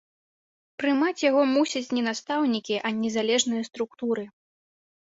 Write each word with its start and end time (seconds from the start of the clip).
Прымаць 0.83 1.25
яго 1.25 1.41
мусяць 1.53 1.93
не 1.99 2.03
настаўнікі, 2.09 2.75
а 2.87 2.97
незалежныя 3.05 3.63
структуры. 3.71 4.31